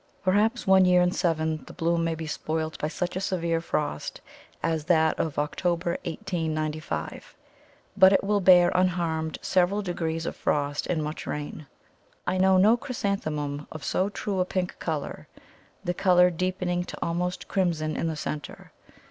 [0.23, 4.19] Perhaps one year in seven the bloom may be spoilt by such a severe frost
[4.63, 7.35] as that of October 1895,
[7.95, 11.67] but it will bear unharmed several degrees of frost and much rain.
[12.25, 15.27] I know no Chrysanthemum of so true a pink colour,
[15.83, 18.71] the colour deepening to almost crimson in the centre.